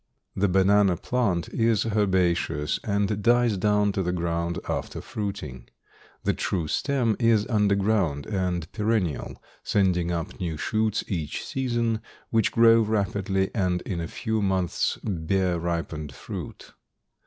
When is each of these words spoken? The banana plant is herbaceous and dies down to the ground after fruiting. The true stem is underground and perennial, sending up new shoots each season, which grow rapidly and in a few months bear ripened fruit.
The 0.35 0.47
banana 0.49 0.97
plant 0.97 1.47
is 1.49 1.85
herbaceous 1.85 2.79
and 2.83 3.21
dies 3.21 3.55
down 3.55 3.91
to 3.91 4.01
the 4.01 4.11
ground 4.11 4.57
after 4.67 4.99
fruiting. 4.99 5.69
The 6.23 6.33
true 6.33 6.67
stem 6.67 7.15
is 7.19 7.45
underground 7.45 8.25
and 8.25 8.71
perennial, 8.71 9.39
sending 9.61 10.09
up 10.11 10.39
new 10.39 10.57
shoots 10.57 11.03
each 11.07 11.45
season, 11.45 12.01
which 12.31 12.51
grow 12.51 12.81
rapidly 12.81 13.51
and 13.53 13.83
in 13.83 14.01
a 14.01 14.07
few 14.07 14.41
months 14.41 14.97
bear 15.03 15.59
ripened 15.59 16.15
fruit. 16.15 16.73